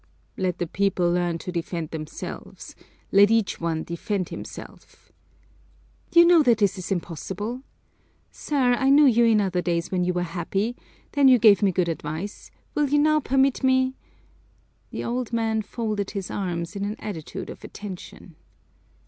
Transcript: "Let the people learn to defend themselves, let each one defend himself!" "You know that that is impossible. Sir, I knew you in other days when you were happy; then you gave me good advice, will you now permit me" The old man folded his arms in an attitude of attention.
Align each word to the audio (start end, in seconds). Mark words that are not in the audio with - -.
"Let 0.35 0.57
the 0.57 0.65
people 0.65 1.11
learn 1.11 1.37
to 1.37 1.51
defend 1.51 1.91
themselves, 1.91 2.75
let 3.11 3.29
each 3.29 3.61
one 3.61 3.83
defend 3.83 4.29
himself!" 4.29 5.11
"You 6.11 6.25
know 6.25 6.41
that 6.41 6.57
that 6.57 6.75
is 6.79 6.89
impossible. 6.91 7.61
Sir, 8.31 8.73
I 8.73 8.89
knew 8.89 9.05
you 9.05 9.25
in 9.25 9.39
other 9.39 9.61
days 9.61 9.91
when 9.91 10.03
you 10.03 10.13
were 10.13 10.23
happy; 10.23 10.75
then 11.11 11.27
you 11.27 11.37
gave 11.37 11.61
me 11.61 11.71
good 11.71 11.87
advice, 11.87 12.49
will 12.73 12.89
you 12.89 12.97
now 12.97 13.19
permit 13.19 13.61
me" 13.63 13.93
The 14.89 15.03
old 15.03 15.31
man 15.33 15.61
folded 15.61 16.09
his 16.09 16.31
arms 16.31 16.75
in 16.75 16.83
an 16.83 16.95
attitude 16.97 17.51
of 17.51 17.63
attention. 17.63 18.35